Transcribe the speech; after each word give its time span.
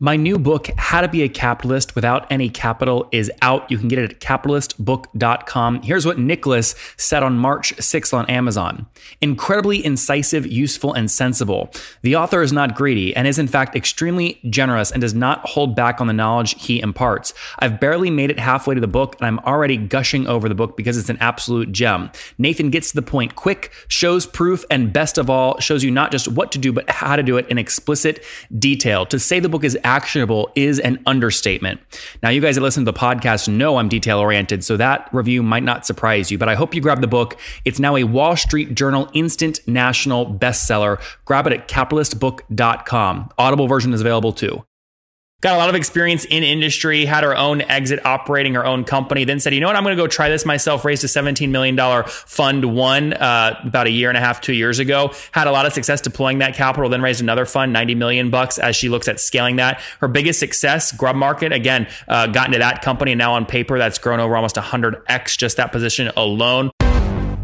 My 0.00 0.14
new 0.14 0.38
book, 0.38 0.70
How 0.76 1.00
to 1.00 1.08
Be 1.08 1.24
a 1.24 1.28
Capitalist 1.28 1.96
Without 1.96 2.30
Any 2.30 2.50
Capital, 2.50 3.08
is 3.10 3.32
out. 3.42 3.68
You 3.68 3.78
can 3.78 3.88
get 3.88 3.98
it 3.98 4.12
at 4.12 4.20
capitalistbook.com. 4.20 5.82
Here's 5.82 6.06
what 6.06 6.20
Nicholas 6.20 6.76
said 6.96 7.24
on 7.24 7.36
March 7.36 7.74
6th 7.74 8.14
on 8.14 8.24
Amazon 8.30 8.86
Incredibly 9.20 9.84
incisive, 9.84 10.46
useful, 10.46 10.92
and 10.92 11.10
sensible. 11.10 11.72
The 12.02 12.14
author 12.14 12.42
is 12.42 12.52
not 12.52 12.76
greedy 12.76 13.16
and 13.16 13.26
is, 13.26 13.40
in 13.40 13.48
fact, 13.48 13.74
extremely 13.74 14.38
generous 14.48 14.92
and 14.92 15.00
does 15.00 15.14
not 15.14 15.40
hold 15.44 15.74
back 15.74 16.00
on 16.00 16.06
the 16.06 16.12
knowledge 16.12 16.62
he 16.62 16.80
imparts. 16.80 17.34
I've 17.58 17.80
barely 17.80 18.08
made 18.08 18.30
it 18.30 18.38
halfway 18.38 18.76
to 18.76 18.80
the 18.80 18.86
book, 18.86 19.16
and 19.18 19.26
I'm 19.26 19.40
already 19.40 19.76
gushing 19.76 20.28
over 20.28 20.48
the 20.48 20.54
book 20.54 20.76
because 20.76 20.96
it's 20.96 21.08
an 21.08 21.18
absolute 21.18 21.72
gem. 21.72 22.12
Nathan 22.38 22.70
gets 22.70 22.90
to 22.90 22.94
the 22.94 23.02
point 23.02 23.34
quick, 23.34 23.72
shows 23.88 24.26
proof, 24.26 24.64
and 24.70 24.92
best 24.92 25.18
of 25.18 25.28
all, 25.28 25.58
shows 25.58 25.82
you 25.82 25.90
not 25.90 26.12
just 26.12 26.28
what 26.28 26.52
to 26.52 26.58
do, 26.58 26.72
but 26.72 26.88
how 26.88 27.16
to 27.16 27.24
do 27.24 27.36
it 27.36 27.48
in 27.48 27.58
explicit 27.58 28.24
detail. 28.56 29.04
To 29.06 29.18
say 29.18 29.40
the 29.40 29.48
book 29.48 29.64
is 29.64 29.76
actionable 29.88 30.50
is 30.54 30.78
an 30.78 31.02
understatement. 31.06 31.80
Now, 32.22 32.28
you 32.28 32.42
guys 32.42 32.56
that 32.56 32.60
listen 32.60 32.84
to 32.84 32.92
the 32.92 32.98
podcast 32.98 33.48
know 33.48 33.78
I'm 33.78 33.88
detail 33.88 34.18
oriented, 34.18 34.62
so 34.62 34.76
that 34.76 35.08
review 35.14 35.42
might 35.42 35.62
not 35.62 35.86
surprise 35.86 36.30
you, 36.30 36.36
but 36.36 36.46
I 36.46 36.54
hope 36.54 36.74
you 36.74 36.82
grab 36.82 37.00
the 37.00 37.06
book. 37.06 37.38
It's 37.64 37.78
now 37.80 37.96
a 37.96 38.04
Wall 38.04 38.36
Street 38.36 38.74
Journal 38.74 39.08
instant 39.14 39.60
national 39.66 40.26
bestseller. 40.26 41.00
Grab 41.24 41.46
it 41.46 41.54
at 41.54 41.68
capitalistbook.com. 41.68 43.30
Audible 43.38 43.66
version 43.66 43.94
is 43.94 44.02
available 44.02 44.34
too. 44.34 44.67
Got 45.40 45.54
a 45.54 45.58
lot 45.58 45.68
of 45.68 45.76
experience 45.76 46.24
in 46.24 46.42
industry, 46.42 47.04
had 47.04 47.22
her 47.22 47.36
own 47.36 47.60
exit 47.60 48.04
operating 48.04 48.54
her 48.54 48.66
own 48.66 48.82
company, 48.82 49.22
then 49.22 49.38
said, 49.38 49.54
you 49.54 49.60
know 49.60 49.68
what, 49.68 49.76
I'm 49.76 49.84
going 49.84 49.96
to 49.96 50.02
go 50.02 50.08
try 50.08 50.28
this 50.28 50.44
myself, 50.44 50.84
raised 50.84 51.04
a 51.04 51.06
$17 51.06 51.48
million 51.50 51.78
fund 52.08 52.74
one 52.74 53.12
uh, 53.12 53.60
about 53.64 53.86
a 53.86 53.90
year 53.90 54.08
and 54.08 54.18
a 54.18 54.20
half, 54.20 54.40
two 54.40 54.52
years 54.52 54.80
ago. 54.80 55.12
Had 55.30 55.46
a 55.46 55.52
lot 55.52 55.64
of 55.64 55.72
success 55.72 56.00
deploying 56.00 56.38
that 56.38 56.56
capital, 56.56 56.90
then 56.90 57.02
raised 57.02 57.20
another 57.20 57.46
fund, 57.46 57.72
90 57.72 57.94
million 57.94 58.30
bucks 58.30 58.58
as 58.58 58.74
she 58.74 58.88
looks 58.88 59.06
at 59.06 59.20
scaling 59.20 59.54
that. 59.56 59.80
Her 60.00 60.08
biggest 60.08 60.40
success, 60.40 60.90
GrubMarket, 60.90 61.54
again, 61.54 61.86
uh, 62.08 62.26
got 62.26 62.46
into 62.46 62.58
that 62.58 62.82
company 62.82 63.12
and 63.12 63.18
now 63.20 63.34
on 63.34 63.46
paper 63.46 63.78
that's 63.78 63.98
grown 63.98 64.18
over 64.18 64.34
almost 64.34 64.56
100x 64.56 65.38
just 65.38 65.56
that 65.58 65.70
position 65.70 66.10
alone. 66.16 66.72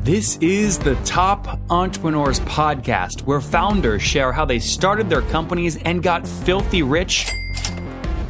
This 0.02 0.36
is 0.38 0.80
the 0.80 0.96
Top 1.04 1.60
Entrepreneurs 1.70 2.40
Podcast, 2.40 3.20
where 3.20 3.40
founders 3.40 4.02
share 4.02 4.32
how 4.32 4.44
they 4.44 4.58
started 4.58 5.08
their 5.08 5.22
companies 5.22 5.76
and 5.84 6.02
got 6.02 6.26
filthy 6.26 6.82
rich 6.82 7.30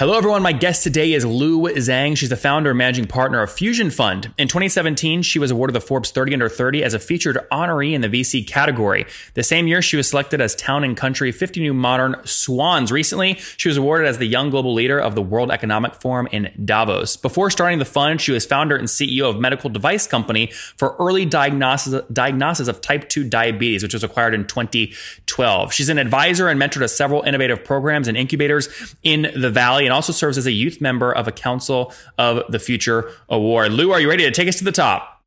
Hello, 0.00 0.16
everyone. 0.16 0.40
My 0.40 0.52
guest 0.52 0.82
today 0.82 1.12
is 1.12 1.26
Lu 1.26 1.60
Zhang. 1.74 2.16
She's 2.16 2.30
the 2.30 2.36
founder 2.38 2.70
and 2.70 2.78
managing 2.78 3.06
partner 3.06 3.42
of 3.42 3.52
Fusion 3.52 3.90
Fund. 3.90 4.32
In 4.38 4.48
2017, 4.48 5.20
she 5.20 5.38
was 5.38 5.50
awarded 5.50 5.76
the 5.76 5.80
Forbes 5.82 6.10
30 6.10 6.32
Under 6.32 6.48
30 6.48 6.82
as 6.82 6.94
a 6.94 6.98
featured 6.98 7.36
honoree 7.52 7.92
in 7.92 8.00
the 8.00 8.08
VC 8.08 8.46
category. 8.48 9.04
The 9.34 9.42
same 9.42 9.66
year, 9.66 9.82
she 9.82 9.98
was 9.98 10.08
selected 10.08 10.40
as 10.40 10.54
Town 10.54 10.84
and 10.84 10.96
Country 10.96 11.32
50 11.32 11.60
New 11.60 11.74
Modern 11.74 12.16
Swans. 12.24 12.90
Recently, 12.90 13.34
she 13.58 13.68
was 13.68 13.76
awarded 13.76 14.06
as 14.06 14.16
the 14.16 14.24
Young 14.24 14.48
Global 14.48 14.72
Leader 14.72 14.98
of 14.98 15.14
the 15.14 15.20
World 15.20 15.50
Economic 15.50 15.94
Forum 15.96 16.26
in 16.32 16.50
Davos. 16.64 17.18
Before 17.18 17.50
starting 17.50 17.78
the 17.78 17.84
fund, 17.84 18.22
she 18.22 18.32
was 18.32 18.46
founder 18.46 18.76
and 18.76 18.88
CEO 18.88 19.28
of 19.28 19.38
medical 19.38 19.68
device 19.68 20.06
company 20.06 20.46
for 20.78 20.96
early 20.98 21.26
diagnosis, 21.26 22.02
diagnosis 22.10 22.68
of 22.68 22.80
type 22.80 23.06
2 23.10 23.24
diabetes, 23.24 23.82
which 23.82 23.92
was 23.92 24.02
acquired 24.02 24.32
in 24.32 24.46
2012. 24.46 25.74
She's 25.74 25.90
an 25.90 25.98
advisor 25.98 26.48
and 26.48 26.58
mentor 26.58 26.80
to 26.80 26.88
several 26.88 27.20
innovative 27.20 27.62
programs 27.66 28.08
and 28.08 28.16
incubators 28.16 28.96
in 29.02 29.30
the 29.36 29.50
Valley 29.50 29.89
and 29.90 29.96
also 29.96 30.12
serves 30.12 30.38
as 30.38 30.46
a 30.46 30.52
youth 30.52 30.80
member 30.80 31.10
of 31.10 31.26
a 31.26 31.32
Council 31.32 31.92
of 32.16 32.44
the 32.48 32.60
Future 32.60 33.10
Award. 33.28 33.72
Lu, 33.72 33.90
are 33.90 34.00
you 34.00 34.08
ready 34.08 34.22
to 34.22 34.30
take 34.30 34.46
us 34.46 34.54
to 34.58 34.64
the 34.64 34.70
top? 34.70 35.20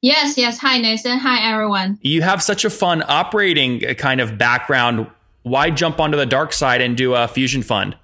Yes, 0.00 0.38
yes. 0.38 0.56
Hi, 0.60 0.78
Nathan. 0.78 1.18
Hi, 1.18 1.52
everyone. 1.52 1.98
You 2.00 2.22
have 2.22 2.42
such 2.42 2.64
a 2.64 2.70
fun 2.70 3.04
operating 3.06 3.80
kind 3.96 4.22
of 4.22 4.38
background. 4.38 5.06
Why 5.42 5.68
jump 5.68 6.00
onto 6.00 6.16
the 6.16 6.24
dark 6.24 6.54
side 6.54 6.80
and 6.80 6.96
do 6.96 7.14
a 7.14 7.28
fusion 7.28 7.62
fund? 7.62 7.94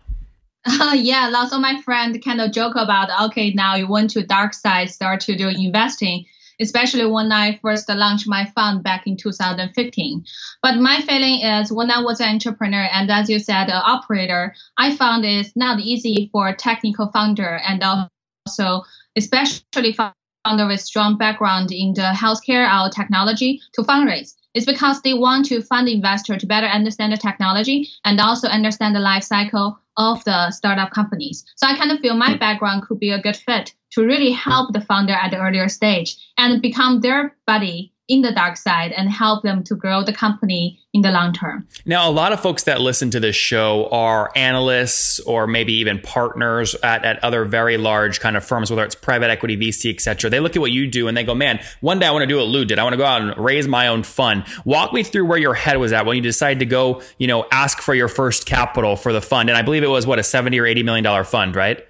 Uh, 0.66 0.92
yeah, 0.98 1.28
lots 1.28 1.54
of 1.54 1.62
my 1.62 1.80
friends 1.80 2.18
kind 2.22 2.42
of 2.42 2.52
joke 2.52 2.76
about, 2.76 3.08
okay, 3.30 3.54
now 3.54 3.74
you 3.74 3.88
went 3.88 4.10
to 4.10 4.22
dark 4.22 4.52
side, 4.52 4.90
start 4.90 5.20
to 5.22 5.34
do 5.34 5.48
investing 5.48 6.26
especially 6.60 7.06
when 7.06 7.32
I 7.32 7.58
first 7.62 7.88
launched 7.88 8.28
my 8.28 8.46
fund 8.54 8.82
back 8.82 9.06
in 9.06 9.16
2015. 9.16 10.24
But 10.62 10.76
my 10.76 11.00
feeling 11.00 11.40
is 11.40 11.72
when 11.72 11.90
I 11.90 12.02
was 12.02 12.20
an 12.20 12.28
entrepreneur 12.28 12.88
and 12.92 13.10
as 13.10 13.28
you 13.28 13.38
said, 13.38 13.68
an 13.68 13.82
operator, 13.84 14.54
I 14.76 14.94
found 14.96 15.24
it's 15.24 15.56
not 15.56 15.80
easy 15.80 16.28
for 16.32 16.48
a 16.48 16.56
technical 16.56 17.10
founder 17.12 17.60
and 17.66 17.82
also 17.82 18.82
especially 19.16 19.92
founder 19.92 20.66
with 20.66 20.80
strong 20.80 21.18
background 21.18 21.72
in 21.72 21.94
the 21.94 22.12
healthcare 22.14 22.66
or 22.66 22.90
technology 22.90 23.60
to 23.74 23.82
fundraise. 23.82 24.34
It's 24.54 24.64
because 24.64 25.02
they 25.02 25.12
want 25.12 25.46
to 25.46 25.60
fund 25.60 25.88
investor 25.88 26.38
to 26.38 26.46
better 26.46 26.66
understand 26.66 27.12
the 27.12 27.18
technology 27.18 27.90
and 28.04 28.18
also 28.18 28.48
understand 28.48 28.94
the 28.94 29.00
life 29.00 29.24
cycle 29.24 29.78
of 29.98 30.24
the 30.24 30.50
startup 30.50 30.92
companies. 30.92 31.44
So 31.56 31.66
I 31.66 31.76
kind 31.76 31.92
of 31.92 32.00
feel 32.00 32.16
my 32.16 32.36
background 32.38 32.84
could 32.86 32.98
be 32.98 33.10
a 33.10 33.20
good 33.20 33.36
fit 33.36 33.74
to 33.92 34.04
really 34.04 34.32
help 34.32 34.72
the 34.72 34.80
founder 34.80 35.12
at 35.12 35.30
the 35.30 35.38
earlier 35.38 35.68
stage 35.68 36.16
and 36.36 36.60
become 36.62 37.00
their 37.00 37.36
buddy 37.46 37.92
in 38.08 38.22
the 38.22 38.32
dark 38.32 38.56
side 38.56 38.92
and 38.92 39.10
help 39.10 39.42
them 39.42 39.64
to 39.64 39.74
grow 39.74 40.04
the 40.04 40.12
company 40.12 40.78
in 40.92 41.02
the 41.02 41.10
long 41.10 41.32
term. 41.32 41.66
Now, 41.84 42.08
a 42.08 42.12
lot 42.12 42.32
of 42.32 42.40
folks 42.40 42.62
that 42.64 42.80
listen 42.80 43.10
to 43.10 43.20
this 43.20 43.34
show 43.34 43.88
are 43.90 44.30
analysts 44.36 45.18
or 45.20 45.46
maybe 45.46 45.72
even 45.74 45.98
partners 46.00 46.76
at, 46.82 47.04
at 47.04 47.22
other 47.24 47.44
very 47.44 47.76
large 47.76 48.20
kind 48.20 48.36
of 48.36 48.44
firms, 48.44 48.70
whether 48.70 48.84
it's 48.84 48.94
private 48.94 49.30
equity, 49.30 49.56
VC, 49.56 49.92
et 49.92 50.00
cetera. 50.00 50.30
They 50.30 50.40
look 50.40 50.54
at 50.54 50.60
what 50.60 50.70
you 50.70 50.86
do 50.86 51.08
and 51.08 51.16
they 51.16 51.24
go, 51.24 51.34
man, 51.34 51.60
one 51.80 51.98
day 51.98 52.06
I 52.06 52.12
want 52.12 52.22
to 52.22 52.26
do 52.26 52.36
what 52.36 52.46
Lu 52.46 52.64
did. 52.64 52.78
I 52.78 52.84
want 52.84 52.92
to 52.92 52.98
go 52.98 53.04
out 53.04 53.22
and 53.22 53.36
raise 53.38 53.66
my 53.66 53.88
own 53.88 54.04
fund. 54.04 54.44
Walk 54.64 54.92
me 54.92 55.02
through 55.02 55.26
where 55.26 55.38
your 55.38 55.54
head 55.54 55.78
was 55.78 55.92
at 55.92 56.06
when 56.06 56.16
you 56.16 56.22
decided 56.22 56.60
to 56.60 56.66
go, 56.66 57.02
you 57.18 57.26
know, 57.26 57.46
ask 57.50 57.80
for 57.80 57.94
your 57.94 58.08
first 58.08 58.46
capital 58.46 58.94
for 58.94 59.12
the 59.12 59.20
fund. 59.20 59.48
And 59.48 59.58
I 59.58 59.62
believe 59.62 59.82
it 59.82 59.88
was 59.88 60.06
what, 60.06 60.20
a 60.20 60.22
70 60.22 60.58
or 60.60 60.66
80 60.66 60.84
million 60.84 61.04
dollar 61.04 61.24
fund, 61.24 61.56
right? 61.56 61.84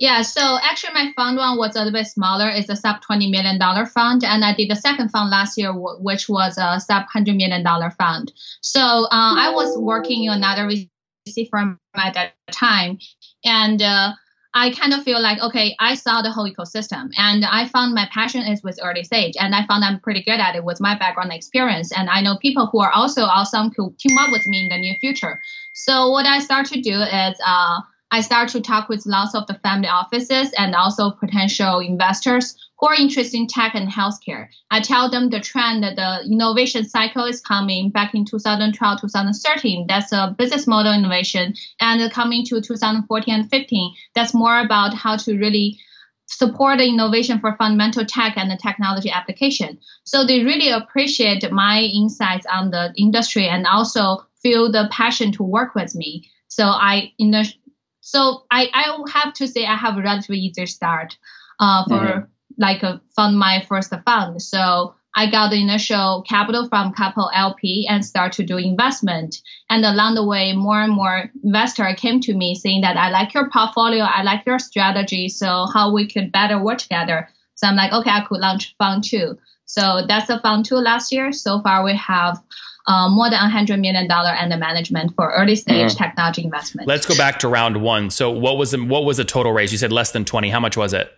Yeah, 0.00 0.22
so 0.22 0.58
actually 0.62 0.94
my 0.94 1.12
fund 1.14 1.36
one 1.36 1.58
was 1.58 1.76
a 1.76 1.80
little 1.80 1.92
bit 1.92 2.06
smaller. 2.06 2.48
It's 2.48 2.70
a 2.70 2.74
sub 2.74 3.02
$20 3.02 3.30
million 3.30 3.58
fund. 3.86 4.24
And 4.24 4.42
I 4.42 4.54
did 4.54 4.70
the 4.70 4.74
second 4.74 5.10
fund 5.10 5.28
last 5.28 5.58
year, 5.58 5.72
which 5.74 6.26
was 6.26 6.56
a 6.56 6.80
sub 6.80 7.04
$100 7.14 7.36
million 7.36 7.62
fund. 7.98 8.32
So 8.62 8.80
uh, 8.80 9.08
I 9.12 9.52
was 9.54 9.76
working 9.76 10.24
in 10.24 10.32
another 10.32 10.70
VC 10.70 11.50
firm 11.50 11.78
at 11.94 12.14
that 12.14 12.32
time. 12.50 12.98
And 13.44 13.82
uh, 13.82 14.12
I 14.54 14.70
kind 14.70 14.94
of 14.94 15.02
feel 15.02 15.20
like, 15.20 15.38
okay, 15.38 15.76
I 15.78 15.96
saw 15.96 16.22
the 16.22 16.32
whole 16.32 16.50
ecosystem 16.50 17.10
and 17.18 17.44
I 17.44 17.68
found 17.68 17.94
my 17.94 18.08
passion 18.10 18.40
is 18.40 18.62
with 18.62 18.80
early 18.82 19.04
stage 19.04 19.34
and 19.38 19.54
I 19.54 19.66
found 19.66 19.84
I'm 19.84 20.00
pretty 20.00 20.22
good 20.22 20.40
at 20.40 20.56
it 20.56 20.64
with 20.64 20.80
my 20.80 20.98
background 20.98 21.34
experience. 21.34 21.92
And 21.94 22.08
I 22.08 22.22
know 22.22 22.38
people 22.40 22.70
who 22.72 22.80
are 22.80 22.90
also 22.90 23.24
awesome 23.24 23.70
who 23.76 23.94
team 23.98 24.16
up 24.16 24.30
with 24.32 24.46
me 24.46 24.62
in 24.62 24.70
the 24.70 24.78
near 24.78 24.96
future. 24.98 25.38
So 25.74 26.08
what 26.08 26.24
I 26.24 26.38
start 26.40 26.64
to 26.68 26.80
do 26.80 27.02
is, 27.02 27.38
uh, 27.46 27.80
I 28.12 28.22
start 28.22 28.48
to 28.50 28.60
talk 28.60 28.88
with 28.88 29.06
lots 29.06 29.34
of 29.34 29.46
the 29.46 29.54
family 29.54 29.88
offices 29.88 30.52
and 30.58 30.74
also 30.74 31.12
potential 31.12 31.78
investors 31.78 32.56
who 32.78 32.88
are 32.88 32.94
interested 32.94 33.36
in 33.36 33.46
tech 33.46 33.74
and 33.74 33.88
healthcare. 33.88 34.48
I 34.70 34.80
tell 34.80 35.10
them 35.10 35.30
the 35.30 35.40
trend 35.40 35.82
that 35.84 35.96
the 35.96 36.24
innovation 36.24 36.88
cycle 36.88 37.24
is 37.24 37.40
coming 37.40 37.90
back 37.90 38.14
in 38.14 38.24
2012, 38.24 39.00
2013. 39.00 39.86
That's 39.86 40.12
a 40.12 40.34
business 40.36 40.66
model 40.66 40.92
innovation. 40.92 41.54
And 41.80 42.10
coming 42.10 42.44
to 42.46 42.60
2014 42.60 43.34
and 43.34 43.50
15, 43.50 43.94
that's 44.14 44.34
more 44.34 44.58
about 44.58 44.94
how 44.94 45.16
to 45.18 45.38
really 45.38 45.78
support 46.26 46.78
the 46.78 46.88
innovation 46.88 47.38
for 47.40 47.56
fundamental 47.56 48.04
tech 48.04 48.36
and 48.36 48.50
the 48.50 48.56
technology 48.56 49.10
application. 49.10 49.78
So 50.04 50.24
they 50.24 50.44
really 50.44 50.70
appreciate 50.70 51.50
my 51.52 51.80
insights 51.80 52.46
on 52.50 52.70
the 52.70 52.92
industry 52.96 53.46
and 53.46 53.66
also 53.66 54.26
feel 54.42 54.70
the 54.72 54.88
passion 54.90 55.32
to 55.32 55.42
work 55.42 55.74
with 55.74 55.94
me. 55.94 56.28
So 56.48 56.64
I, 56.64 57.12
in 57.18 57.30
the 57.30 57.52
so 58.00 58.44
I, 58.50 58.68
I 58.72 58.98
have 59.12 59.34
to 59.34 59.48
say 59.48 59.64
I 59.64 59.76
have 59.76 59.96
a 59.96 60.02
relatively 60.02 60.38
easy 60.38 60.66
start 60.66 61.16
uh, 61.58 61.84
for 61.86 61.94
mm-hmm. 61.94 62.20
like 62.58 62.82
a 62.82 63.00
fund 63.14 63.38
my 63.38 63.64
first 63.68 63.92
fund. 64.04 64.42
So 64.42 64.94
I 65.14 65.30
got 65.30 65.50
the 65.50 65.60
initial 65.60 66.22
capital 66.22 66.68
from 66.68 66.92
couple 66.92 67.30
LP 67.34 67.86
and 67.88 68.04
start 68.04 68.32
to 68.34 68.44
do 68.44 68.56
investment. 68.56 69.42
And 69.68 69.84
along 69.84 70.14
the 70.14 70.24
way, 70.24 70.52
more 70.52 70.80
and 70.80 70.92
more 70.92 71.30
investor 71.42 71.92
came 71.96 72.20
to 72.20 72.34
me 72.34 72.54
saying 72.54 72.82
that 72.82 72.96
I 72.96 73.10
like 73.10 73.34
your 73.34 73.50
portfolio, 73.50 74.04
I 74.04 74.22
like 74.22 74.46
your 74.46 74.58
strategy, 74.58 75.28
so 75.28 75.66
how 75.72 75.92
we 75.92 76.08
could 76.08 76.30
better 76.32 76.62
work 76.62 76.78
together. 76.78 77.28
So 77.56 77.66
I'm 77.66 77.76
like, 77.76 77.92
okay, 77.92 78.10
I 78.10 78.24
could 78.24 78.40
launch 78.40 78.74
fund 78.78 79.02
two. 79.04 79.36
So 79.66 80.04
that's 80.06 80.28
the 80.28 80.40
fund 80.40 80.64
two 80.64 80.76
last 80.76 81.12
year. 81.12 81.32
So 81.32 81.60
far, 81.60 81.84
we 81.84 81.96
have 81.96 82.40
uh, 82.86 83.08
more 83.08 83.30
than 83.30 83.38
$100 83.38 83.80
million 83.80 84.10
under 84.10 84.56
management 84.56 85.14
for 85.14 85.32
early 85.32 85.56
stage 85.56 85.92
mm-hmm. 85.92 86.02
technology 86.02 86.44
investment. 86.44 86.88
Let's 86.88 87.06
go 87.06 87.16
back 87.16 87.38
to 87.40 87.48
round 87.48 87.82
one. 87.82 88.10
So 88.10 88.30
what 88.30 88.56
was 88.56 88.72
the, 88.72 88.84
what 88.84 89.04
was 89.04 89.16
the 89.16 89.24
total 89.24 89.52
raise? 89.52 89.72
You 89.72 89.78
said 89.78 89.92
less 89.92 90.12
than 90.12 90.24
20. 90.24 90.50
How 90.50 90.60
much 90.60 90.76
was 90.76 90.92
it? 90.92 91.12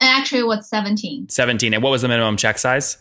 Actually, 0.00 0.40
it 0.40 0.46
was 0.46 0.68
17. 0.68 1.28
17. 1.28 1.74
And 1.74 1.82
what 1.82 1.90
was 1.90 2.02
the 2.02 2.08
minimum 2.08 2.36
check 2.36 2.58
size? 2.58 2.98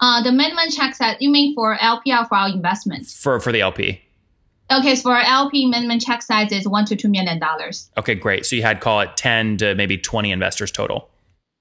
Uh, 0.00 0.22
the 0.22 0.32
minimum 0.32 0.70
check 0.70 0.94
size, 0.94 1.16
you 1.20 1.30
mean 1.30 1.54
for 1.54 1.76
LPR 1.76 2.28
for 2.28 2.36
our 2.36 2.48
investments? 2.48 3.20
For, 3.20 3.40
for 3.40 3.52
the 3.52 3.60
LP. 3.60 4.02
Okay, 4.70 4.94
so 4.94 5.02
for 5.02 5.16
LP 5.16 5.66
minimum 5.66 5.98
check 5.98 6.22
size 6.22 6.52
is 6.52 6.66
one 6.68 6.84
to 6.84 6.94
two 6.94 7.08
million 7.08 7.40
dollars. 7.40 7.90
Okay, 7.98 8.14
great. 8.14 8.46
So 8.46 8.54
you 8.54 8.62
had 8.62 8.80
call 8.80 9.00
it 9.00 9.16
ten 9.16 9.56
to 9.56 9.74
maybe 9.74 9.98
twenty 9.98 10.30
investors 10.30 10.70
total. 10.70 11.10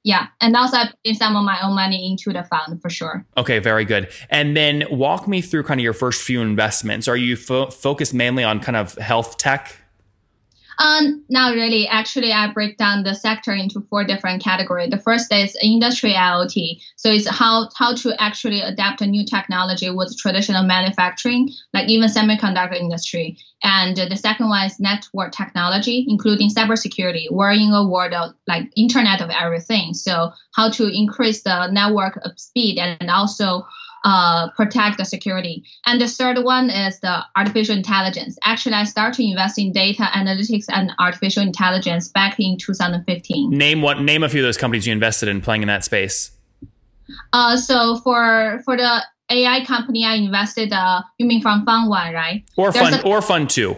Yeah, 0.04 0.28
and 0.40 0.56
also 0.56 0.78
I 0.78 0.90
put 1.06 1.16
some 1.18 1.36
of 1.36 1.44
my 1.44 1.60
own 1.62 1.76
money 1.76 2.10
into 2.10 2.32
the 2.32 2.44
fund 2.44 2.82
for 2.82 2.90
sure. 2.90 3.26
Okay, 3.36 3.60
very 3.60 3.84
good. 3.84 4.10
And 4.30 4.56
then 4.56 4.86
walk 4.90 5.28
me 5.28 5.42
through 5.42 5.64
kind 5.64 5.80
of 5.80 5.84
your 5.84 5.94
first 5.94 6.22
few 6.22 6.42
investments. 6.42 7.08
Are 7.08 7.18
you 7.18 7.36
fo- 7.36 7.70
focused 7.70 8.14
mainly 8.14 8.44
on 8.44 8.60
kind 8.62 8.78
of 8.78 8.96
health 8.96 9.38
tech? 9.38 9.76
Um, 10.80 11.26
not 11.28 11.56
really. 11.56 11.90
Actually, 11.90 12.32
I 12.32 12.52
break 12.54 12.78
down 12.78 13.04
the 13.04 13.14
sector 13.14 13.52
into 13.52 13.82
four 13.90 14.06
different 14.06 14.42
categories. 14.42 14.90
The 14.90 14.98
first 14.98 15.32
is 15.34 15.58
industry 15.62 16.14
IoT. 16.14 16.82
So 16.96 17.12
it's 17.12 17.28
how, 17.28 17.68
how 17.76 17.94
to 17.96 18.16
actually 18.22 18.62
adapt 18.62 19.02
a 19.02 19.06
new 19.06 19.26
technology 19.26 19.90
with 19.90 20.18
traditional 20.18 20.64
manufacturing, 20.64 21.50
like 21.74 21.90
even 21.90 22.08
semiconductor 22.08 22.80
industry. 22.80 23.38
And 23.62 23.98
the 23.98 24.16
second 24.16 24.48
one 24.48 24.68
is 24.68 24.80
network 24.80 25.34
technology, 25.34 26.06
including 26.08 26.50
cybersecurity. 26.50 27.26
We're 27.30 27.52
in 27.52 27.74
a 27.74 27.86
world 27.86 28.14
of 28.14 28.34
like 28.48 28.72
internet 28.78 29.22
of 29.22 29.30
everything. 29.30 29.94
So 29.94 30.32
how 30.56 30.72
to 30.72 30.88
increase 30.88 31.44
the 31.44 31.68
network 31.68 32.22
speed 32.38 32.78
and 32.78 33.10
also 33.10 33.68
uh, 34.04 34.50
protect 34.52 34.98
the 34.98 35.06
security. 35.06 35.64
And 35.86 36.00
the 36.00 36.08
third 36.08 36.44
one 36.44 36.70
is 36.70 37.00
the 37.00 37.24
artificial 37.36 37.76
intelligence. 37.76 38.38
Actually, 38.44 38.76
I 38.76 38.84
started 38.86 39.18
to 39.18 39.30
invest 39.30 39.60
in 39.60 39.72
data 39.72 40.04
analytics 40.04 40.66
and 40.70 40.92
artificial 41.00 41.44
intelligence 41.44 42.10
back 42.10 42.40
in 42.40 42.58
2015. 42.58 43.50
Name 43.50 43.82
what? 43.82 44.02
Name 44.02 44.24
a 44.24 44.30
few 44.30 44.42
of 44.42 44.46
those 44.46 44.58
companies 44.58 44.88
you 44.88 44.94
invested 44.94 45.30
in 45.30 45.42
playing 45.42 45.62
in 45.62 45.68
that 45.68 45.84
space. 45.84 46.32
Uh, 47.34 47.58
so 47.58 47.98
for 47.98 48.62
for 48.66 48.78
the 48.78 49.04
AI 49.30 49.66
company, 49.66 50.06
I 50.06 50.16
invested. 50.16 50.72
Uh, 50.74 51.02
you 51.18 51.26
mean 51.26 51.42
from 51.42 51.66
Fund 51.66 51.90
One, 51.90 52.14
right? 52.14 52.44
Or 52.56 52.72
There's 52.72 52.90
Fund 52.90 53.04
a, 53.04 53.08
or 53.08 53.22
Fund 53.22 53.50
Two. 53.50 53.78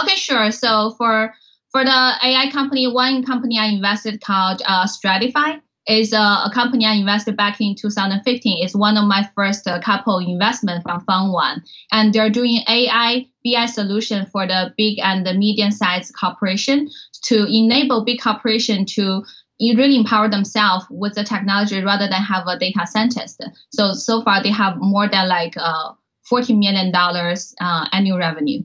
Okay, 0.00 0.16
sure. 0.16 0.50
So 0.50 0.94
for 0.96 1.34
for 1.70 1.84
the 1.84 1.90
AI 1.90 2.50
company, 2.52 2.86
one 2.86 3.24
company 3.24 3.58
I 3.58 3.66
invested 3.66 4.20
called 4.20 4.62
uh, 4.66 4.86
Stratifyd 4.86 5.60
is 5.88 6.12
a, 6.12 6.50
company 6.54 6.86
I 6.86 6.94
invested 6.94 7.36
back 7.36 7.60
in 7.60 7.74
2015. 7.74 8.64
It's 8.64 8.74
one 8.74 8.96
of 8.96 9.06
my 9.06 9.28
first 9.34 9.66
uh, 9.66 9.80
couple 9.80 10.18
investment 10.18 10.82
from 10.82 11.00
Fund 11.00 11.32
One, 11.32 11.62
and 11.90 12.12
they're 12.12 12.30
doing 12.30 12.62
AI 12.68 13.26
BI 13.44 13.66
solution 13.66 14.26
for 14.26 14.46
the 14.46 14.72
big 14.76 14.98
and 15.00 15.26
the 15.26 15.34
medium-sized 15.34 16.14
corporation 16.18 16.88
to 17.24 17.44
enable 17.44 18.04
big 18.04 18.20
corporation 18.20 18.84
to 18.86 19.24
really 19.60 19.96
empower 19.96 20.28
themselves 20.28 20.84
with 20.90 21.14
the 21.14 21.24
technology 21.24 21.82
rather 21.82 22.08
than 22.08 22.20
have 22.22 22.46
a 22.46 22.58
data 22.58 22.86
scientist. 22.86 23.42
So 23.72 23.92
so 23.92 24.22
far 24.22 24.42
they 24.42 24.50
have 24.50 24.76
more 24.78 25.08
than 25.08 25.28
like 25.28 25.54
uh, 25.56 25.92
40 26.24 26.54
million 26.54 26.92
dollars 26.92 27.54
uh, 27.60 27.86
annual 27.92 28.18
revenue. 28.18 28.62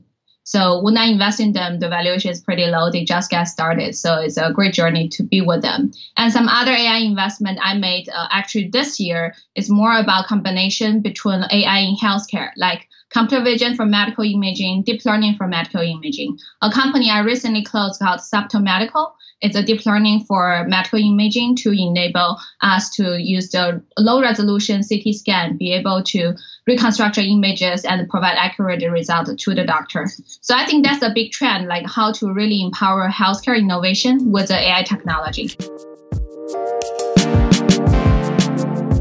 So 0.48 0.80
when 0.80 0.96
I 0.96 1.04
invest 1.04 1.40
in 1.40 1.52
them, 1.52 1.78
the 1.78 1.90
valuation 1.90 2.30
is 2.30 2.40
pretty 2.40 2.64
low. 2.64 2.90
They 2.90 3.04
just 3.04 3.30
get 3.30 3.44
started. 3.44 3.94
So 3.94 4.14
it's 4.14 4.38
a 4.38 4.50
great 4.50 4.72
journey 4.72 5.06
to 5.10 5.22
be 5.22 5.42
with 5.42 5.60
them. 5.60 5.92
And 6.16 6.32
some 6.32 6.48
other 6.48 6.72
AI 6.72 7.00
investment 7.00 7.58
I 7.62 7.76
made 7.76 8.08
uh, 8.08 8.28
actually 8.30 8.68
this 8.68 8.98
year 8.98 9.34
is 9.56 9.68
more 9.68 9.98
about 9.98 10.26
combination 10.26 11.02
between 11.02 11.44
AI 11.50 11.80
in 11.80 11.96
healthcare, 11.96 12.52
like 12.56 12.87
computer 13.10 13.42
vision 13.42 13.74
for 13.74 13.86
medical 13.86 14.24
imaging, 14.24 14.82
deep 14.82 15.04
learning 15.04 15.36
for 15.36 15.46
medical 15.46 15.80
imaging. 15.80 16.38
A 16.62 16.70
company 16.70 17.10
I 17.10 17.20
recently 17.20 17.64
closed 17.64 18.00
called 18.00 18.20
Subtle 18.20 18.60
Medical 18.60 19.14
it's 19.40 19.56
a 19.56 19.62
deep 19.62 19.86
learning 19.86 20.24
for 20.24 20.64
medical 20.66 20.98
imaging 20.98 21.56
to 21.56 21.70
enable 21.70 22.38
us 22.60 22.90
to 22.90 23.20
use 23.20 23.50
the 23.50 23.82
low 23.96 24.20
resolution 24.20 24.82
CT 24.82 25.14
scan, 25.14 25.56
be 25.56 25.72
able 25.72 26.02
to 26.04 26.34
reconstruct 26.66 27.18
images 27.18 27.84
and 27.84 28.08
provide 28.08 28.36
accurate 28.36 28.82
result 28.90 29.38
to 29.38 29.54
the 29.54 29.64
doctor. 29.64 30.06
So 30.40 30.56
I 30.56 30.66
think 30.66 30.84
that's 30.84 31.02
a 31.02 31.12
big 31.14 31.30
trend, 31.30 31.68
like 31.68 31.86
how 31.86 32.12
to 32.12 32.32
really 32.32 32.62
empower 32.62 33.08
healthcare 33.08 33.56
innovation 33.56 34.32
with 34.32 34.48
the 34.48 34.58
AI 34.58 34.82
technology. 34.82 35.56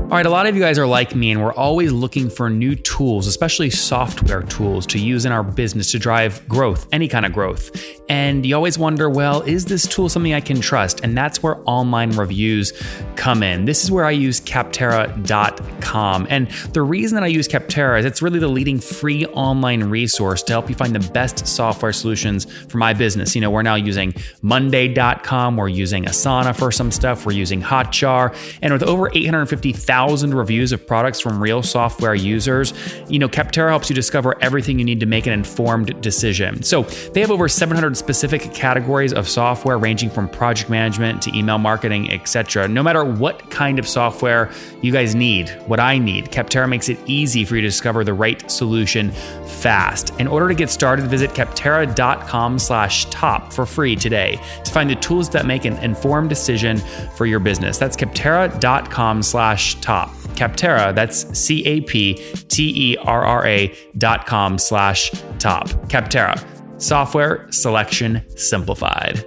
All 0.07 0.13
right, 0.13 0.25
a 0.25 0.29
lot 0.29 0.47
of 0.47 0.55
you 0.55 0.61
guys 0.61 0.79
are 0.79 0.87
like 0.87 1.15
me, 1.15 1.31
and 1.31 1.43
we're 1.43 1.51
always 1.51 1.91
looking 1.91 2.29
for 2.29 2.49
new 2.49 2.75
tools, 2.75 3.27
especially 3.27 3.69
software 3.69 4.41
tools 4.41 4.85
to 4.87 4.99
use 4.99 5.25
in 5.25 5.33
our 5.33 5.43
business 5.43 5.91
to 5.91 5.99
drive 5.99 6.47
growth, 6.47 6.87
any 6.93 7.09
kind 7.09 7.25
of 7.25 7.33
growth. 7.33 7.77
And 8.07 8.45
you 8.45 8.55
always 8.55 8.79
wonder, 8.79 9.09
well, 9.09 9.41
is 9.41 9.65
this 9.65 9.85
tool 9.85 10.07
something 10.07 10.33
I 10.33 10.39
can 10.39 10.61
trust? 10.61 11.01
And 11.03 11.17
that's 11.17 11.43
where 11.43 11.59
online 11.65 12.11
reviews 12.11 12.71
come 13.17 13.43
in. 13.43 13.65
This 13.65 13.83
is 13.83 13.91
where 13.91 14.05
I 14.05 14.11
use 14.11 14.39
Capterra.com. 14.39 16.27
And 16.29 16.49
the 16.71 16.83
reason 16.83 17.17
that 17.17 17.25
I 17.25 17.27
use 17.27 17.49
Capterra 17.49 17.99
is 17.99 18.05
it's 18.05 18.21
really 18.21 18.39
the 18.39 18.47
leading 18.47 18.79
free 18.79 19.25
online 19.25 19.83
resource 19.83 20.41
to 20.43 20.53
help 20.53 20.69
you 20.69 20.75
find 20.75 20.95
the 20.95 21.11
best 21.11 21.45
software 21.45 21.91
solutions 21.91 22.45
for 22.69 22.77
my 22.77 22.93
business. 22.93 23.35
You 23.35 23.41
know, 23.41 23.51
we're 23.51 23.61
now 23.61 23.75
using 23.75 24.13
Monday.com, 24.41 25.57
we're 25.57 25.67
using 25.67 26.05
Asana 26.05 26.55
for 26.55 26.71
some 26.71 26.91
stuff, 26.91 27.25
we're 27.25 27.33
using 27.33 27.61
Hotjar, 27.61 28.33
and 28.61 28.71
with 28.71 28.83
over 28.83 29.11
850,000 29.13 29.96
thousand 29.97 30.31
reviews 30.35 30.71
of 30.71 30.85
products 30.85 31.19
from 31.19 31.41
real 31.41 31.63
software 31.63 32.13
users. 32.13 32.71
You 33.09 33.17
know, 33.17 33.27
Capterra 33.27 33.69
helps 33.69 33.89
you 33.89 33.95
discover 33.95 34.35
everything 34.43 34.77
you 34.77 34.85
need 34.85 34.99
to 34.99 35.07
make 35.07 35.25
an 35.25 35.33
informed 35.33 35.99
decision. 36.03 36.61
So 36.61 36.83
they 36.83 37.21
have 37.21 37.31
over 37.31 37.49
700 37.49 37.97
specific 37.97 38.53
categories 38.53 39.11
of 39.11 39.27
software 39.27 39.79
ranging 39.79 40.11
from 40.11 40.29
project 40.29 40.69
management 40.69 41.23
to 41.23 41.35
email 41.35 41.57
marketing, 41.57 42.11
etc. 42.11 42.67
No 42.67 42.83
matter 42.83 43.03
what 43.03 43.49
kind 43.49 43.79
of 43.79 43.87
software 43.87 44.51
you 44.83 44.91
guys 44.91 45.15
need, 45.15 45.49
what 45.65 45.79
I 45.79 45.97
need, 45.97 46.25
Capterra 46.25 46.69
makes 46.69 46.89
it 46.89 46.99
easy 47.07 47.43
for 47.43 47.55
you 47.55 47.61
to 47.61 47.67
discover 47.67 48.03
the 48.03 48.13
right 48.13 48.51
solution 48.51 49.09
fast. 49.47 50.13
In 50.19 50.27
order 50.27 50.47
to 50.47 50.53
get 50.53 50.69
started, 50.69 51.07
visit 51.07 51.31
capterra.com 51.31 52.59
slash 52.59 53.05
top 53.05 53.51
for 53.51 53.65
free 53.65 53.95
today 53.95 54.39
to 54.63 54.71
find 54.71 54.91
the 54.91 54.95
tools 54.95 55.27
that 55.31 55.47
make 55.47 55.65
an 55.65 55.77
informed 55.77 56.29
decision 56.29 56.77
for 57.15 57.25
your 57.25 57.39
business. 57.39 57.79
That's 57.79 57.97
capterra.com 57.97 59.23
slash 59.23 59.73
top. 59.87 60.09
Capterra, 60.35 60.93
that's 60.93 61.25
C 61.37 61.65
A 61.65 61.79
P 61.79 62.15
T 62.49 62.91
E 62.91 62.97
R 62.97 63.23
R 63.23 63.47
A 63.47 63.73
dot 63.97 64.25
com 64.25 64.57
slash 64.57 65.11
top. 65.39 65.69
Capterra, 65.87 66.37
software 66.77 67.49
selection 67.53 68.21
simplified. 68.37 69.23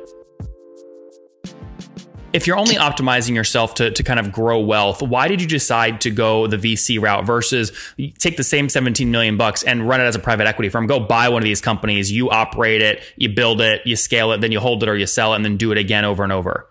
If 2.34 2.46
you're 2.46 2.58
only 2.58 2.74
optimizing 2.74 3.34
yourself 3.34 3.74
to, 3.76 3.90
to 3.90 4.02
kind 4.04 4.20
of 4.20 4.30
grow 4.30 4.60
wealth, 4.60 5.02
why 5.02 5.28
did 5.28 5.40
you 5.40 5.48
decide 5.48 6.02
to 6.02 6.10
go 6.10 6.46
the 6.46 6.58
VC 6.58 7.00
route 7.00 7.24
versus 7.24 7.72
take 8.18 8.36
the 8.36 8.44
same 8.44 8.68
17 8.68 9.10
million 9.10 9.36
bucks 9.36 9.64
and 9.64 9.88
run 9.88 10.00
it 10.00 10.04
as 10.04 10.14
a 10.14 10.20
private 10.20 10.46
equity 10.46 10.68
firm? 10.68 10.86
Go 10.86 11.00
buy 11.00 11.30
one 11.30 11.42
of 11.42 11.44
these 11.44 11.62
companies, 11.62 12.12
you 12.12 12.30
operate 12.30 12.82
it, 12.82 13.02
you 13.16 13.30
build 13.30 13.60
it, 13.62 13.80
you 13.84 13.96
scale 13.96 14.30
it, 14.30 14.42
then 14.42 14.52
you 14.52 14.60
hold 14.60 14.82
it 14.82 14.88
or 14.90 14.96
you 14.96 15.06
sell 15.06 15.32
it, 15.32 15.36
and 15.36 15.44
then 15.44 15.56
do 15.56 15.72
it 15.72 15.78
again 15.78 16.04
over 16.04 16.22
and 16.22 16.32
over. 16.32 16.69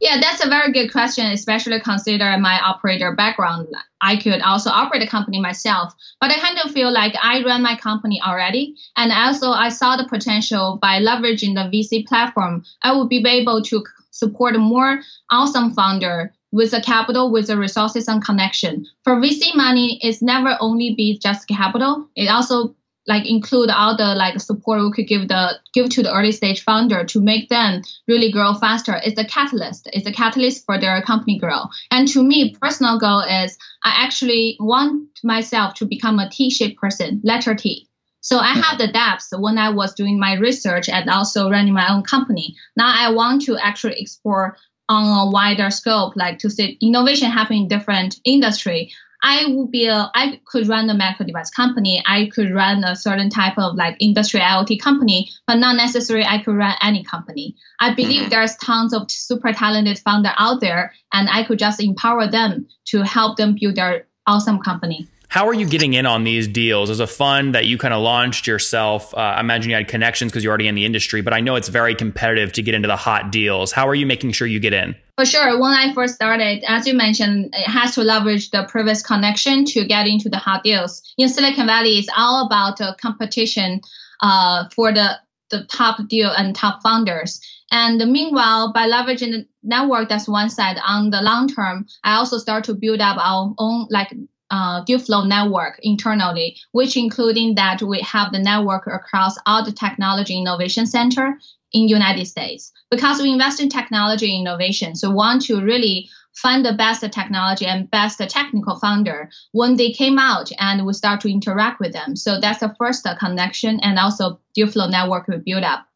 Yeah, 0.00 0.20
that's 0.20 0.44
a 0.44 0.48
very 0.48 0.72
good 0.72 0.92
question, 0.92 1.26
especially 1.26 1.80
consider 1.80 2.38
my 2.38 2.60
operator 2.60 3.14
background. 3.14 3.66
I 4.00 4.16
could 4.16 4.40
also 4.42 4.70
operate 4.70 5.02
a 5.02 5.08
company 5.08 5.40
myself, 5.40 5.92
but 6.20 6.30
I 6.30 6.38
kind 6.38 6.58
of 6.64 6.70
feel 6.70 6.92
like 6.92 7.14
I 7.20 7.42
run 7.44 7.62
my 7.62 7.76
company 7.76 8.20
already. 8.24 8.76
And 8.96 9.10
also 9.10 9.50
I 9.50 9.70
saw 9.70 9.96
the 9.96 10.06
potential 10.08 10.78
by 10.80 11.00
leveraging 11.00 11.54
the 11.54 11.68
VC 11.72 12.06
platform, 12.06 12.64
I 12.82 12.96
would 12.96 13.08
be 13.08 13.26
able 13.26 13.62
to 13.62 13.84
support 14.12 14.56
more 14.58 15.00
awesome 15.30 15.74
founder 15.74 16.32
with 16.52 16.70
the 16.70 16.80
capital, 16.80 17.30
with 17.30 17.48
the 17.48 17.58
resources 17.58 18.08
and 18.08 18.24
connection. 18.24 18.86
For 19.04 19.16
VC 19.16 19.54
money, 19.54 19.98
it's 20.02 20.22
never 20.22 20.56
only 20.60 20.94
be 20.94 21.18
just 21.18 21.48
capital. 21.48 22.08
It 22.16 22.28
also 22.28 22.74
like 23.08 23.28
include 23.28 23.70
all 23.70 23.96
the 23.96 24.14
like 24.14 24.38
support 24.38 24.80
we 24.80 24.92
could 24.92 25.08
give 25.08 25.28
the 25.28 25.58
give 25.72 25.88
to 25.88 26.02
the 26.02 26.14
early 26.14 26.30
stage 26.30 26.62
founder 26.62 27.04
to 27.04 27.20
make 27.20 27.48
them 27.48 27.82
really 28.06 28.30
grow 28.30 28.54
faster. 28.54 29.00
It's 29.02 29.18
a 29.18 29.24
catalyst. 29.24 29.88
It's 29.92 30.06
a 30.06 30.12
catalyst 30.12 30.66
for 30.66 30.78
their 30.78 31.00
company 31.02 31.38
grow. 31.38 31.64
And 31.90 32.06
to 32.08 32.22
me, 32.22 32.54
personal 32.60 32.98
goal 33.00 33.20
is 33.20 33.56
I 33.82 34.04
actually 34.04 34.56
want 34.60 35.08
myself 35.24 35.74
to 35.74 35.86
become 35.86 36.18
a 36.18 36.28
T-shaped 36.30 36.78
person, 36.78 37.20
letter 37.24 37.54
T. 37.54 37.88
So 38.20 38.38
I 38.38 38.52
hmm. 38.52 38.60
have 38.60 38.78
the 38.78 38.88
depth 38.88 39.28
when 39.32 39.56
I 39.56 39.70
was 39.70 39.94
doing 39.94 40.20
my 40.20 40.34
research 40.34 40.88
and 40.88 41.08
also 41.08 41.50
running 41.50 41.72
my 41.72 41.90
own 41.90 42.02
company. 42.02 42.54
Now 42.76 42.92
I 42.94 43.10
want 43.12 43.42
to 43.42 43.56
actually 43.56 44.00
explore 44.00 44.56
on 44.90 45.28
a 45.28 45.30
wider 45.30 45.70
scope, 45.70 46.14
like 46.16 46.38
to 46.40 46.50
see 46.50 46.78
innovation 46.80 47.30
happen 47.30 47.56
in 47.56 47.68
different 47.68 48.20
industry 48.24 48.92
I 49.22 49.46
would 49.48 49.70
be 49.70 49.86
a, 49.86 50.10
I 50.14 50.40
could 50.46 50.68
run 50.68 50.88
a 50.88 50.94
medical 50.94 51.26
device 51.26 51.50
company. 51.50 52.02
I 52.06 52.30
could 52.32 52.52
run 52.52 52.84
a 52.84 52.94
certain 52.94 53.30
type 53.30 53.58
of 53.58 53.74
like 53.74 53.96
industrial 53.98 54.46
IoT 54.46 54.80
company, 54.80 55.30
but 55.46 55.56
not 55.56 55.76
necessarily 55.76 56.24
I 56.24 56.42
could 56.42 56.54
run 56.54 56.76
any 56.82 57.02
company. 57.02 57.56
I 57.80 57.94
believe 57.94 58.22
mm-hmm. 58.22 58.30
there's 58.30 58.56
tons 58.56 58.94
of 58.94 59.10
super 59.10 59.52
talented 59.52 59.98
founder 59.98 60.32
out 60.38 60.60
there, 60.60 60.92
and 61.12 61.28
I 61.28 61.44
could 61.44 61.58
just 61.58 61.82
empower 61.82 62.30
them 62.30 62.68
to 62.86 63.02
help 63.02 63.36
them 63.36 63.56
build 63.58 63.74
their 63.76 64.06
awesome 64.26 64.60
company. 64.60 65.08
How 65.28 65.46
are 65.46 65.52
you 65.52 65.66
getting 65.66 65.92
in 65.92 66.06
on 66.06 66.24
these 66.24 66.48
deals? 66.48 66.88
As 66.88 67.00
a 67.00 67.06
fund 67.06 67.54
that 67.54 67.66
you 67.66 67.76
kind 67.76 67.92
of 67.92 68.00
launched 68.00 68.46
yourself, 68.46 69.12
uh, 69.12 69.18
I 69.18 69.40
imagine 69.40 69.68
you 69.68 69.76
had 69.76 69.86
connections 69.86 70.32
because 70.32 70.42
you're 70.42 70.50
already 70.50 70.68
in 70.68 70.74
the 70.74 70.86
industry, 70.86 71.20
but 71.20 71.34
I 71.34 71.40
know 71.40 71.54
it's 71.54 71.68
very 71.68 71.94
competitive 71.94 72.52
to 72.54 72.62
get 72.62 72.74
into 72.74 72.88
the 72.88 72.96
hot 72.96 73.30
deals. 73.30 73.70
How 73.70 73.86
are 73.86 73.94
you 73.94 74.06
making 74.06 74.32
sure 74.32 74.46
you 74.46 74.58
get 74.58 74.72
in? 74.72 74.96
For 75.18 75.26
sure. 75.26 75.60
When 75.60 75.72
I 75.72 75.92
first 75.92 76.14
started, 76.14 76.64
as 76.66 76.86
you 76.86 76.94
mentioned, 76.94 77.50
it 77.52 77.68
has 77.68 77.94
to 77.96 78.04
leverage 78.04 78.50
the 78.50 78.66
previous 78.70 79.02
connection 79.02 79.66
to 79.66 79.84
get 79.84 80.06
into 80.06 80.30
the 80.30 80.38
hot 80.38 80.64
deals. 80.64 81.02
In 81.18 81.28
Silicon 81.28 81.66
Valley, 81.66 81.98
it's 81.98 82.08
all 82.16 82.46
about 82.46 82.78
the 82.78 82.96
competition 82.98 83.82
uh, 84.22 84.70
for 84.74 84.92
the, 84.92 85.18
the 85.50 85.64
top 85.64 86.08
deal 86.08 86.30
and 86.30 86.56
top 86.56 86.82
founders. 86.82 87.38
And 87.70 87.98
meanwhile, 88.10 88.72
by 88.72 88.88
leveraging 88.88 89.32
the 89.32 89.46
network, 89.62 90.08
that's 90.08 90.26
one 90.26 90.48
side. 90.48 90.78
On 90.82 91.10
the 91.10 91.20
long 91.20 91.48
term, 91.48 91.86
I 92.02 92.14
also 92.14 92.38
start 92.38 92.64
to 92.64 92.74
build 92.74 93.02
up 93.02 93.18
our 93.18 93.54
own 93.58 93.88
like 93.90 94.14
uh, 94.50 94.82
deal 94.84 94.98
flow 94.98 95.24
network 95.24 95.78
internally, 95.82 96.56
which 96.72 96.96
including 96.96 97.54
that 97.56 97.82
we 97.82 98.00
have 98.00 98.32
the 98.32 98.38
network 98.38 98.86
across 98.86 99.36
all 99.46 99.64
the 99.64 99.72
technology 99.72 100.38
innovation 100.38 100.86
center 100.86 101.38
in 101.72 101.88
United 101.88 102.26
States. 102.26 102.72
Because 102.90 103.20
we 103.20 103.30
invest 103.30 103.60
in 103.60 103.68
technology 103.68 104.34
innovation, 104.34 104.96
so 104.96 105.10
want 105.10 105.42
to 105.42 105.62
really 105.62 106.08
find 106.34 106.64
the 106.64 106.72
best 106.72 107.02
technology 107.12 107.66
and 107.66 107.90
best 107.90 108.18
technical 108.28 108.78
founder 108.78 109.28
when 109.52 109.76
they 109.76 109.90
came 109.90 110.18
out 110.18 110.50
and 110.58 110.86
we 110.86 110.92
start 110.92 111.20
to 111.20 111.30
interact 111.30 111.80
with 111.80 111.92
them. 111.92 112.14
So 112.14 112.40
that's 112.40 112.60
the 112.60 112.74
first 112.78 113.06
connection 113.18 113.80
and 113.80 113.98
also 113.98 114.40
deal 114.54 114.68
flow 114.68 114.88
network 114.88 115.26
we 115.26 115.36
build 115.38 115.64
up. 115.64 115.86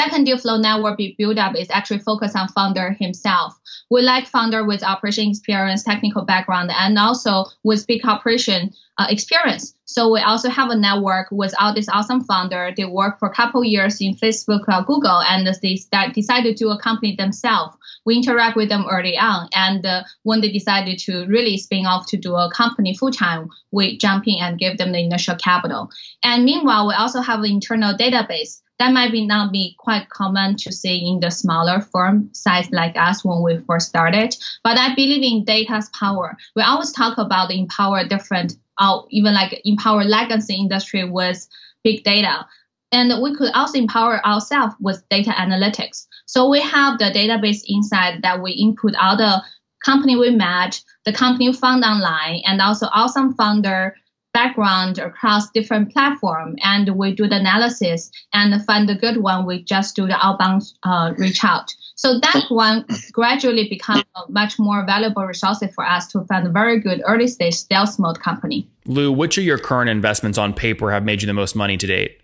Second 0.00 0.24
deal 0.24 0.38
flow 0.38 0.56
network 0.56 0.98
we 0.98 1.14
build 1.18 1.38
up 1.38 1.54
is 1.54 1.70
actually 1.70 2.00
focused 2.00 2.34
on 2.34 2.48
founder 2.48 2.92
himself. 2.98 3.58
We 3.90 4.00
like 4.02 4.26
founder 4.26 4.64
with 4.64 4.82
operation 4.82 5.28
experience, 5.28 5.82
technical 5.84 6.24
background, 6.24 6.70
and 6.72 6.98
also 6.98 7.44
with 7.62 7.86
big 7.86 8.04
operation 8.06 8.72
uh, 8.98 9.06
experience. 9.10 9.74
So 9.84 10.10
we 10.10 10.20
also 10.20 10.48
have 10.48 10.70
a 10.70 10.76
network 10.76 11.28
with 11.30 11.54
all 11.60 11.74
this 11.74 11.88
awesome 11.90 12.24
founder. 12.24 12.72
They 12.74 12.86
work 12.86 13.18
for 13.18 13.28
a 13.28 13.34
couple 13.34 13.62
years 13.64 14.00
in 14.00 14.14
Facebook 14.14 14.62
or 14.66 14.82
Google, 14.84 15.20
and 15.20 15.46
they 15.46 15.78
decide 16.14 16.42
to 16.44 16.54
do 16.54 16.70
a 16.70 16.80
company 16.80 17.14
themselves. 17.14 17.76
We 18.06 18.16
interact 18.16 18.56
with 18.56 18.70
them 18.70 18.86
early 18.90 19.18
on, 19.18 19.48
and 19.54 19.84
uh, 19.84 20.04
when 20.22 20.40
they 20.40 20.50
decided 20.50 20.98
to 21.00 21.26
really 21.26 21.58
spin 21.58 21.84
off 21.84 22.06
to 22.08 22.16
do 22.16 22.34
a 22.34 22.50
company 22.50 22.96
full 22.96 23.12
time, 23.12 23.50
we 23.70 23.98
jump 23.98 24.24
in 24.26 24.38
and 24.40 24.58
give 24.58 24.78
them 24.78 24.92
the 24.92 25.00
initial 25.00 25.36
capital. 25.36 25.90
And 26.24 26.44
meanwhile, 26.44 26.88
we 26.88 26.94
also 26.94 27.20
have 27.20 27.40
an 27.40 27.50
internal 27.50 27.94
database 27.94 28.62
that 28.82 28.92
might 28.92 29.12
be 29.12 29.24
not 29.24 29.52
be 29.52 29.76
quite 29.78 30.08
common 30.08 30.56
to 30.56 30.72
see 30.72 31.08
in 31.08 31.20
the 31.20 31.30
smaller 31.30 31.80
firm 31.80 32.28
size 32.32 32.68
like 32.72 32.96
us 32.96 33.24
when 33.24 33.40
we 33.40 33.64
first 33.64 33.88
started. 33.88 34.34
But 34.64 34.76
I 34.76 34.92
believe 34.96 35.22
in 35.22 35.44
data's 35.44 35.88
power. 35.90 36.36
We 36.56 36.62
always 36.62 36.90
talk 36.90 37.16
about 37.16 37.52
empower 37.52 38.08
different, 38.08 38.54
uh, 38.78 39.02
even 39.10 39.34
like 39.34 39.60
empower 39.64 40.02
legacy 40.02 40.56
industry 40.56 41.08
with 41.08 41.46
big 41.84 42.02
data. 42.02 42.44
And 42.90 43.22
we 43.22 43.36
could 43.36 43.52
also 43.54 43.78
empower 43.78 44.24
ourselves 44.26 44.74
with 44.80 45.08
data 45.08 45.30
analytics. 45.30 46.08
So 46.26 46.50
we 46.50 46.60
have 46.60 46.98
the 46.98 47.12
database 47.12 47.62
inside 47.68 48.22
that 48.22 48.42
we 48.42 48.50
input 48.50 48.96
all 49.00 49.16
the 49.16 49.44
company 49.84 50.16
we 50.16 50.30
met, 50.30 50.82
the 51.04 51.12
company 51.12 51.52
found 51.52 51.84
online, 51.84 52.42
and 52.46 52.60
also 52.60 52.86
awesome 52.92 53.34
founder 53.34 53.94
background 54.42 54.98
across 54.98 55.50
different 55.50 55.92
platform 55.92 56.56
and 56.62 56.96
we 56.96 57.14
do 57.14 57.28
the 57.28 57.36
analysis 57.36 58.10
and 58.32 58.64
find 58.64 58.88
the 58.88 58.94
good 58.94 59.18
one 59.18 59.46
we 59.46 59.62
just 59.62 59.94
do 59.94 60.06
the 60.06 60.18
outbound 60.26 60.62
uh, 60.82 61.12
reach 61.16 61.44
out 61.44 61.74
so 61.94 62.18
that 62.18 62.44
one 62.48 62.84
gradually 63.12 63.68
become 63.68 64.02
a 64.16 64.20
much 64.28 64.58
more 64.58 64.84
valuable 64.84 65.24
resource 65.24 65.62
for 65.74 65.84
us 65.84 66.08
to 66.08 66.24
find 66.24 66.46
a 66.46 66.50
very 66.50 66.80
good 66.80 67.00
early 67.06 67.28
stage 67.28 67.54
stealth 67.54 67.98
mode 67.98 68.18
company 68.20 68.66
lu 68.86 69.12
which 69.12 69.38
of 69.38 69.44
your 69.44 69.58
current 69.58 69.88
investments 69.88 70.38
on 70.38 70.52
paper 70.52 70.90
have 70.90 71.04
made 71.04 71.22
you 71.22 71.26
the 71.26 71.38
most 71.42 71.54
money 71.54 71.76
to 71.76 71.86
date 71.86 72.18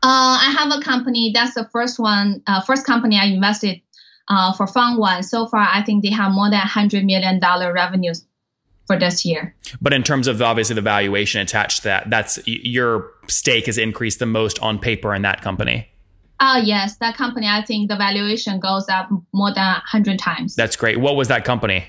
uh, 0.00 0.38
I 0.46 0.54
have 0.56 0.70
a 0.78 0.80
company. 0.80 1.32
That's 1.34 1.54
the 1.54 1.68
first 1.72 1.98
one, 1.98 2.40
uh, 2.46 2.60
first 2.60 2.86
company 2.86 3.18
I 3.18 3.24
invested 3.24 3.80
uh, 4.28 4.52
for 4.52 4.68
Fund 4.68 4.96
One. 4.96 5.24
So 5.24 5.48
far, 5.48 5.66
I 5.68 5.82
think 5.82 6.04
they 6.04 6.10
have 6.10 6.30
more 6.30 6.48
than 6.48 6.60
hundred 6.60 7.04
million 7.04 7.40
dollar 7.40 7.72
revenues 7.72 8.24
for 8.88 8.98
this 8.98 9.24
year. 9.24 9.54
But 9.80 9.92
in 9.92 10.02
terms 10.02 10.26
of 10.26 10.42
obviously 10.42 10.74
the 10.74 10.80
valuation 10.80 11.40
attached 11.40 11.82
to 11.82 11.84
that, 11.84 12.10
that's 12.10 12.40
your 12.46 13.12
stake 13.28 13.66
has 13.66 13.78
increased 13.78 14.18
the 14.18 14.26
most 14.26 14.58
on 14.60 14.80
paper 14.80 15.14
in 15.14 15.22
that 15.22 15.42
company. 15.42 15.88
Uh, 16.40 16.60
yes, 16.64 16.96
that 16.96 17.16
company, 17.16 17.46
I 17.46 17.64
think 17.64 17.88
the 17.88 17.96
valuation 17.96 18.58
goes 18.58 18.88
up 18.88 19.08
more 19.32 19.52
than 19.52 19.64
100 19.64 20.18
times. 20.18 20.56
That's 20.56 20.76
great. 20.76 20.98
What 20.98 21.16
was 21.16 21.28
that 21.28 21.44
company? 21.44 21.84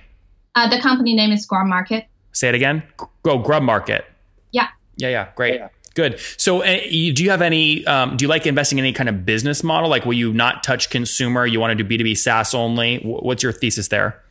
Uh, 0.56 0.70
the 0.70 0.82
company 0.82 1.16
name 1.16 1.32
is 1.32 1.48
GrubMarket. 1.48 2.06
Say 2.34 2.50
it 2.50 2.56
again. 2.56 2.84
Go 3.24 3.40
GrubMarket. 3.40 4.04
Yeah. 4.52 4.68
Yeah, 4.98 5.10
yeah. 5.10 5.30
Great. 5.36 5.56
Yeah. 5.56 5.70
Good. 5.96 6.20
So, 6.38 6.64
uh, 6.64 6.66
do 6.66 7.24
you 7.24 7.30
have 7.30 7.42
any? 7.42 7.86
Um, 7.86 8.16
do 8.16 8.24
you 8.24 8.30
like 8.30 8.46
investing 8.46 8.78
in 8.78 8.86
any 8.86 8.94
kind 8.94 9.10
of 9.10 9.26
business 9.26 9.64
model? 9.64 9.90
Like, 9.90 10.06
will 10.06 10.14
you 10.14 10.32
not 10.34 10.64
touch 10.64 10.90
consumer? 10.90 11.46
You 11.46 11.60
want 11.60 11.72
to 11.72 11.76
do 11.76 11.88
B 11.88 11.98
two 11.98 12.04
B 12.04 12.16
SaaS 12.16 12.54
only? 12.54 13.00
What's 13.04 13.44
your 13.44 13.52
thesis 13.52 13.88
there? 13.90 14.22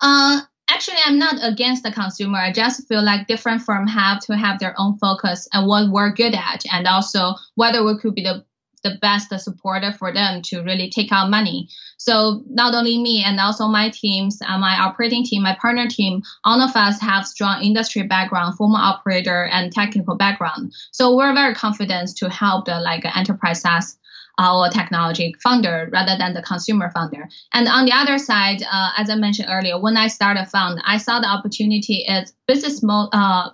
Uh, 0.00 0.42
actually 0.68 0.98
i'm 1.04 1.18
not 1.18 1.36
against 1.42 1.82
the 1.82 1.92
consumer 1.92 2.38
i 2.38 2.52
just 2.52 2.86
feel 2.88 3.02
like 3.02 3.26
different 3.26 3.62
firms 3.62 3.92
have 3.92 4.20
to 4.20 4.36
have 4.36 4.58
their 4.58 4.74
own 4.78 4.96
focus 4.98 5.48
and 5.52 5.66
what 5.66 5.90
we're 5.90 6.12
good 6.12 6.34
at 6.34 6.62
and 6.72 6.86
also 6.86 7.34
whether 7.54 7.84
we 7.84 7.96
could 7.98 8.14
be 8.14 8.22
the 8.22 8.44
the 8.82 8.98
best 9.00 9.30
supporter 9.38 9.92
for 9.92 10.12
them 10.12 10.42
to 10.42 10.62
really 10.62 10.90
take 10.90 11.12
out 11.12 11.30
money. 11.30 11.68
So 11.98 12.42
not 12.48 12.74
only 12.74 13.00
me 13.00 13.22
and 13.24 13.38
also 13.38 13.68
my 13.68 13.90
teams, 13.90 14.40
uh, 14.46 14.58
my 14.58 14.76
operating 14.76 15.24
team, 15.24 15.42
my 15.42 15.56
partner 15.60 15.86
team, 15.88 16.22
all 16.44 16.60
of 16.60 16.74
us 16.74 17.00
have 17.00 17.26
strong 17.26 17.62
industry 17.62 18.02
background, 18.02 18.56
former 18.56 18.78
operator 18.78 19.44
and 19.44 19.72
technical 19.72 20.16
background. 20.16 20.72
So 20.90 21.16
we're 21.16 21.34
very 21.34 21.54
confident 21.54 22.16
to 22.16 22.28
help 22.28 22.66
the 22.66 22.80
like 22.80 23.04
enterprise 23.16 23.62
SaaS 23.62 23.96
our 24.38 24.70
technology 24.70 25.34
founder 25.42 25.88
rather 25.92 26.16
than 26.18 26.34
the 26.34 26.42
consumer 26.42 26.90
founder. 26.90 27.28
And 27.52 27.68
on 27.68 27.84
the 27.84 27.92
other 27.92 28.18
side, 28.18 28.62
uh, 28.62 28.90
as 28.96 29.10
I 29.10 29.16
mentioned 29.16 29.48
earlier, 29.50 29.78
when 29.78 29.96
I 29.96 30.08
started 30.08 30.42
a 30.42 30.46
fund, 30.46 30.80
I 30.84 30.96
saw 30.98 31.20
the 31.20 31.26
opportunity 31.26 32.04
is 32.08 32.32
business 32.46 32.82
mo- 32.82 33.10
uh, 33.12 33.50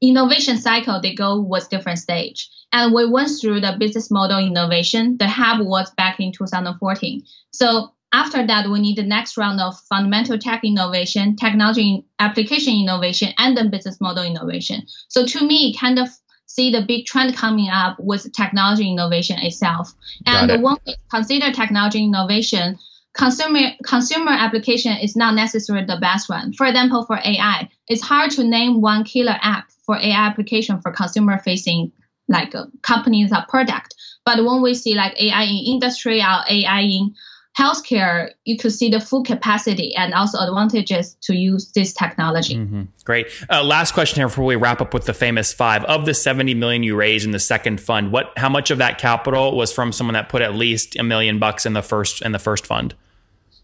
innovation 0.00 0.58
cycle 0.58 1.00
they 1.00 1.14
go 1.14 1.40
was 1.40 1.68
different 1.68 1.98
stage. 1.98 2.48
And 2.72 2.92
we 2.92 3.08
went 3.08 3.30
through 3.40 3.60
the 3.60 3.76
business 3.78 4.10
model 4.10 4.38
innovation. 4.38 5.16
The 5.18 5.28
hub 5.28 5.64
was 5.66 5.90
back 5.92 6.20
in 6.20 6.32
2014. 6.32 7.22
So 7.52 7.92
after 8.12 8.46
that, 8.46 8.70
we 8.70 8.80
need 8.80 8.96
the 8.96 9.02
next 9.02 9.36
round 9.36 9.60
of 9.60 9.74
fundamental 9.88 10.38
tech 10.38 10.62
innovation, 10.64 11.34
technology 11.34 12.04
application 12.20 12.74
innovation, 12.74 13.30
and 13.38 13.56
then 13.56 13.70
business 13.70 14.00
model 14.00 14.24
innovation. 14.24 14.86
So 15.08 15.26
to 15.26 15.44
me, 15.44 15.74
kind 15.74 15.98
of 15.98 16.08
see 16.46 16.70
the 16.70 16.82
big 16.82 17.06
trend 17.06 17.36
coming 17.36 17.68
up 17.68 17.96
with 17.98 18.32
technology 18.32 18.90
innovation 18.90 19.38
itself. 19.38 19.92
And 20.26 20.50
it. 20.50 20.60
when 20.60 20.76
we 20.86 20.96
consider 21.10 21.52
technology 21.52 22.04
innovation, 22.04 22.78
consumer 23.14 23.70
consumer 23.84 24.32
application 24.32 24.96
is 24.96 25.16
not 25.16 25.34
necessarily 25.34 25.86
the 25.86 25.98
best 26.00 26.28
one. 26.28 26.52
For 26.52 26.66
example, 26.66 27.04
for 27.06 27.16
AI, 27.16 27.68
it's 27.88 28.02
hard 28.02 28.30
to 28.32 28.44
name 28.44 28.80
one 28.80 29.04
killer 29.04 29.36
app 29.40 29.70
for 29.86 29.96
AI 29.96 30.26
application 30.26 30.80
for 30.80 30.92
consumer 30.92 31.38
facing 31.38 31.92
like 32.28 32.54
uh, 32.54 32.66
companies 32.82 33.32
or 33.32 33.44
product. 33.48 33.94
But 34.24 34.44
when 34.44 34.62
we 34.62 34.74
see 34.74 34.94
like 34.94 35.20
AI 35.20 35.44
in 35.44 35.64
industry 35.74 36.20
or 36.20 36.44
AI 36.48 36.80
in 36.80 37.14
healthcare, 37.58 38.30
you 38.44 38.58
could 38.58 38.72
see 38.72 38.90
the 38.90 39.00
full 39.00 39.22
capacity 39.22 39.94
and 39.94 40.12
also 40.12 40.38
advantages 40.38 41.16
to 41.22 41.36
use 41.36 41.70
this 41.72 41.92
technology. 41.92 42.56
Mm-hmm. 42.56 42.82
Great. 43.04 43.28
Uh, 43.48 43.62
last 43.62 43.94
question 43.94 44.16
here 44.16 44.26
before 44.26 44.44
we 44.44 44.56
wrap 44.56 44.80
up 44.80 44.92
with 44.92 45.04
the 45.04 45.14
famous 45.14 45.52
five. 45.52 45.84
Of 45.84 46.04
the 46.04 46.14
70 46.14 46.54
million 46.54 46.82
you 46.82 46.96
raised 46.96 47.24
in 47.24 47.30
the 47.30 47.38
second 47.38 47.80
fund, 47.80 48.12
what 48.12 48.32
how 48.36 48.48
much 48.48 48.70
of 48.70 48.78
that 48.78 48.98
capital 48.98 49.56
was 49.56 49.72
from 49.72 49.92
someone 49.92 50.14
that 50.14 50.28
put 50.28 50.42
at 50.42 50.54
least 50.54 50.96
a 50.96 51.04
million 51.04 51.38
bucks 51.38 51.64
in 51.64 51.74
the 51.74 51.82
first 51.82 52.22
in 52.22 52.32
the 52.32 52.38
first 52.38 52.66
fund? 52.66 52.94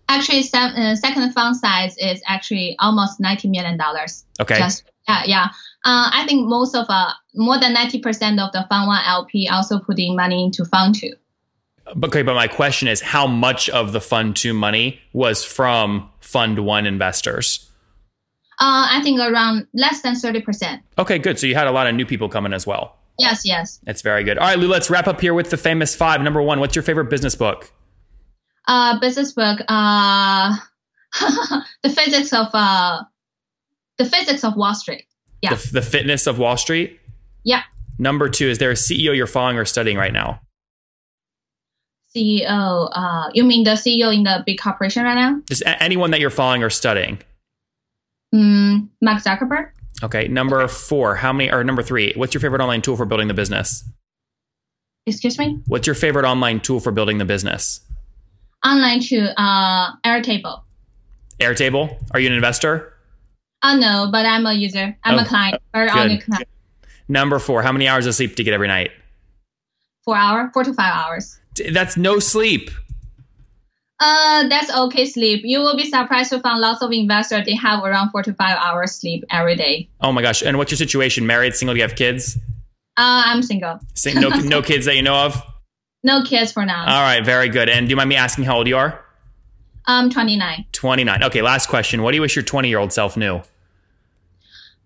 Actually, 0.08 0.42
some, 0.42 0.72
uh, 0.74 0.96
second 0.96 1.32
fund 1.32 1.56
size 1.56 1.96
is 1.98 2.20
actually 2.26 2.76
almost 2.80 3.20
90 3.20 3.48
million 3.48 3.76
dollars. 3.76 4.24
Okay. 4.40 4.58
Just, 4.58 4.84
yeah, 5.08 5.22
yeah. 5.24 5.44
Uh, 5.84 6.10
I 6.12 6.24
think 6.26 6.48
most 6.48 6.74
of 6.74 6.86
uh, 6.88 7.12
more 7.34 7.58
than 7.58 7.74
90% 7.74 8.04
of 8.44 8.52
the 8.52 8.66
fund 8.68 8.88
one 8.88 9.02
LP 9.06 9.48
also 9.48 9.78
putting 9.78 10.16
money 10.16 10.44
into 10.44 10.64
fund 10.64 10.96
two. 10.96 11.14
Okay, 12.04 12.22
but 12.22 12.34
my 12.34 12.48
question 12.48 12.88
is 12.88 13.00
how 13.00 13.26
much 13.26 13.68
of 13.68 13.92
the 13.92 14.00
fund 14.00 14.36
two 14.36 14.54
money 14.54 15.00
was 15.12 15.44
from 15.44 16.10
fund 16.20 16.58
one 16.60 16.86
investors? 16.86 17.70
Uh, 18.60 18.86
I 18.90 19.00
think 19.02 19.18
around 19.20 19.66
less 19.72 20.02
than 20.02 20.14
30%. 20.14 20.80
Okay, 20.98 21.18
good. 21.18 21.38
So 21.38 21.46
you 21.46 21.54
had 21.54 21.66
a 21.66 21.72
lot 21.72 21.86
of 21.86 21.94
new 21.94 22.04
people 22.04 22.28
coming 22.28 22.52
as 22.52 22.66
well. 22.66 22.96
Yes, 23.18 23.42
yes. 23.44 23.80
That's 23.84 24.02
very 24.02 24.22
good. 24.24 24.38
All 24.38 24.46
right, 24.46 24.58
Lu, 24.58 24.68
let's 24.68 24.90
wrap 24.90 25.06
up 25.06 25.20
here 25.20 25.34
with 25.34 25.50
the 25.50 25.56
famous 25.56 25.94
five. 25.94 26.20
Number 26.22 26.42
one, 26.42 26.60
what's 26.60 26.76
your 26.76 26.82
favorite 26.82 27.10
business 27.10 27.34
book? 27.34 27.72
Uh, 28.68 29.00
business 29.00 29.32
book, 29.32 29.60
uh, 29.68 30.56
The 31.82 31.90
Physics 31.90 32.32
of 32.32 32.48
uh, 32.52 33.02
the 33.98 34.04
physics 34.04 34.44
of 34.44 34.56
Wall 34.56 34.74
Street. 34.74 35.04
Yeah. 35.42 35.54
The, 35.54 35.72
the 35.74 35.82
fitness 35.82 36.26
of 36.26 36.38
Wall 36.38 36.56
Street. 36.56 36.98
Yeah. 37.44 37.62
Number 37.98 38.28
two, 38.28 38.48
is 38.48 38.58
there 38.58 38.70
a 38.70 38.74
CEO 38.74 39.14
you're 39.14 39.26
following 39.26 39.58
or 39.58 39.64
studying 39.64 39.98
right 39.98 40.12
now? 40.12 40.40
CEO. 42.14 42.88
Uh, 42.92 43.30
you 43.34 43.44
mean 43.44 43.64
the 43.64 43.72
CEO 43.72 44.14
in 44.14 44.24
the 44.24 44.42
big 44.46 44.58
corporation 44.58 45.04
right 45.04 45.14
now? 45.14 45.40
Just 45.48 45.62
a- 45.62 45.82
anyone 45.82 46.10
that 46.10 46.20
you're 46.20 46.30
following 46.30 46.62
or 46.62 46.70
studying. 46.70 47.18
Mm, 48.34 48.88
Mark 49.02 49.22
Zuckerberg. 49.22 49.70
Okay. 50.02 50.28
Number 50.28 50.66
four, 50.68 51.16
how 51.16 51.32
many, 51.32 51.50
or 51.50 51.62
number 51.64 51.82
three, 51.82 52.12
what's 52.16 52.32
your 52.34 52.40
favorite 52.40 52.60
online 52.62 52.82
tool 52.82 52.96
for 52.96 53.04
building 53.04 53.28
the 53.28 53.34
business? 53.34 53.84
Excuse 55.06 55.38
me. 55.38 55.58
What's 55.66 55.86
your 55.86 55.94
favorite 55.94 56.24
online 56.24 56.60
tool 56.60 56.80
for 56.80 56.92
building 56.92 57.18
the 57.18 57.24
business? 57.24 57.80
Online 58.64 59.00
to 59.00 59.40
uh, 59.40 59.92
Airtable. 60.06 60.62
Airtable? 61.40 61.96
Are 62.12 62.20
you 62.20 62.28
an 62.28 62.34
investor? 62.34 62.92
Oh 63.62 63.76
no, 63.76 64.08
but 64.12 64.24
I'm 64.26 64.46
a 64.46 64.52
user. 64.54 64.96
I'm 65.04 65.18
Oh, 65.18 65.22
a 65.22 65.24
client. 65.24 65.62
Good. 65.74 65.90
only 65.90 66.18
client. 66.18 66.48
Number 67.08 67.38
four, 67.38 67.62
how 67.62 67.72
many 67.72 67.88
hours 67.88 68.06
of 68.06 68.14
sleep 68.14 68.36
do 68.36 68.42
you 68.42 68.44
get 68.44 68.54
every 68.54 68.68
night? 68.68 68.90
Four 70.04 70.16
hour, 70.16 70.50
four 70.52 70.64
to 70.64 70.72
five 70.72 70.94
hours. 70.94 71.39
That's 71.72 71.96
no 71.96 72.18
sleep. 72.18 72.70
Uh, 74.00 74.48
that's 74.48 74.74
okay 74.74 75.04
sleep. 75.04 75.42
You 75.44 75.60
will 75.60 75.76
be 75.76 75.84
surprised 75.84 76.30
to 76.30 76.40
find 76.40 76.60
lots 76.60 76.80
of 76.80 76.90
investors 76.90 77.44
they 77.44 77.54
have 77.54 77.84
around 77.84 78.10
four 78.10 78.22
to 78.22 78.32
five 78.32 78.56
hours 78.58 78.92
sleep 78.92 79.24
every 79.30 79.56
day. 79.56 79.90
Oh 80.00 80.10
my 80.10 80.22
gosh. 80.22 80.42
And 80.42 80.56
what's 80.56 80.70
your 80.70 80.78
situation? 80.78 81.26
Married, 81.26 81.54
single, 81.54 81.74
do 81.74 81.78
you 81.78 81.82
have 81.82 81.96
kids? 81.96 82.38
Uh, 82.96 83.22
I'm 83.26 83.42
single. 83.42 83.78
Sing- 83.94 84.18
no, 84.18 84.28
no 84.44 84.62
kids 84.62 84.86
that 84.86 84.96
you 84.96 85.02
know 85.02 85.26
of? 85.26 85.42
No 86.02 86.22
kids 86.24 86.50
for 86.52 86.64
now. 86.64 86.80
All 86.80 87.02
right, 87.02 87.22
very 87.22 87.50
good. 87.50 87.68
And 87.68 87.86
do 87.86 87.90
you 87.90 87.96
mind 87.96 88.08
me 88.08 88.16
asking 88.16 88.44
how 88.44 88.56
old 88.56 88.68
you 88.68 88.78
are? 88.78 89.04
I'm 89.86 90.08
29. 90.08 90.66
29. 90.72 91.22
Okay, 91.24 91.42
last 91.42 91.68
question. 91.68 92.02
What 92.02 92.12
do 92.12 92.16
you 92.16 92.22
wish 92.22 92.34
your 92.34 92.42
20 92.42 92.68
year 92.68 92.78
old 92.78 92.92
self 92.92 93.18
knew? 93.18 93.42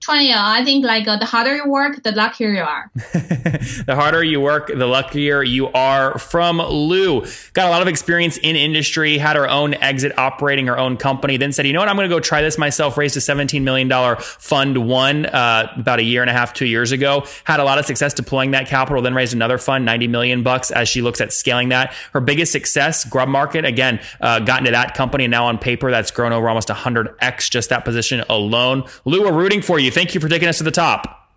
20, 0.04 0.32
uh, 0.32 0.37
I 0.38 0.64
think 0.64 0.84
like 0.84 1.08
uh, 1.08 1.16
the 1.16 1.25
harder 1.25 1.56
you 1.56 1.66
work, 1.66 2.02
the 2.02 2.12
luckier 2.12 2.50
you 2.50 2.61
are. 2.61 2.90
the 2.94 3.94
harder 3.96 4.23
you 4.23 4.38
work, 4.38 4.66
the 4.68 4.87
luckier 4.87 5.42
you 5.42 5.68
are. 5.68 6.18
From 6.18 6.58
Lu, 6.58 7.23
got 7.54 7.68
a 7.68 7.70
lot 7.70 7.80
of 7.80 7.88
experience 7.88 8.37
in 8.37 8.54
industry, 8.54 9.16
had 9.16 9.37
her 9.37 9.49
own 9.49 9.73
exit 9.75 10.16
operating 10.18 10.66
her 10.66 10.76
own 10.76 10.99
company, 10.99 11.38
then 11.38 11.52
said, 11.52 11.66
you 11.66 11.73
know 11.73 11.78
what, 11.78 11.88
I'm 11.88 11.96
going 11.96 12.08
to 12.08 12.14
go 12.14 12.20
try 12.20 12.42
this 12.42 12.58
myself. 12.58 12.99
Raised 12.99 13.16
a 13.16 13.20
$17 13.20 13.62
million 13.62 13.90
fund 14.18 14.87
one 14.87 15.25
uh, 15.25 15.73
about 15.75 16.00
a 16.00 16.02
year 16.02 16.20
and 16.20 16.28
a 16.28 16.34
half, 16.34 16.52
two 16.52 16.66
years 16.66 16.92
ago. 16.92 17.25
Had 17.44 17.61
a 17.61 17.64
lot 17.64 17.78
of 17.78 17.87
success 17.87 18.12
deploying 18.12 18.50
that 18.50 18.66
capital, 18.66 19.00
then 19.00 19.14
raised 19.14 19.32
another 19.32 19.56
fund, 19.56 19.87
90 19.87 20.08
million 20.08 20.42
bucks 20.42 20.70
as 20.70 20.87
she 20.87 21.00
looks 21.00 21.23
at 21.23 21.32
scaling 21.32 21.70
that. 21.70 21.94
Her 22.12 22.20
biggest 22.20 22.52
success, 22.52 23.06
GrubMarket, 23.06 23.66
again, 23.66 24.00
uh, 24.20 24.40
got 24.40 24.58
into 24.58 24.73
that 24.73 24.94
company 24.94 25.25
and 25.25 25.30
now 25.30 25.46
on 25.46 25.56
paper 25.56 25.90
that's 25.90 26.11
grown 26.11 26.34
over 26.34 26.46
almost 26.46 26.68
100x 26.68 27.49
just 27.49 27.70
that 27.70 27.87
position 27.87 28.23
alone. 28.28 28.84
Lu, 29.06 29.23
we're 29.23 29.32
rooting 29.32 29.62
for 29.62 29.78
you. 29.78 29.93
Thank 29.94 30.14
you 30.14 30.20
for 30.20 30.28
taking 30.28 30.48
us 30.48 30.58
to 30.58 30.64
the 30.64 30.72
top. 30.72 31.30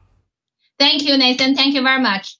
Thank 0.79 1.03
you, 1.03 1.17
Nathan. 1.17 1.55
Thank 1.55 1.75
you 1.75 1.83
very 1.83 2.01
much. 2.01 2.37